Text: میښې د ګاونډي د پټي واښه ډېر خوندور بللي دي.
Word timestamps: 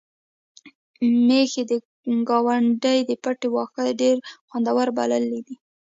میښې 1.25 1.63
د 1.69 1.71
ګاونډي 2.29 2.97
د 3.09 3.11
پټي 3.23 3.47
واښه 3.51 3.83
ډېر 4.01 4.15
خوندور 4.47 4.87
بللي 4.97 5.39
دي. 5.47 5.55